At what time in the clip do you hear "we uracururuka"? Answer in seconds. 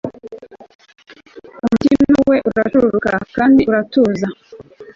2.29-3.11